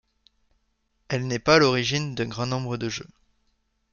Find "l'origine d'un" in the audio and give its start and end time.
1.59-2.25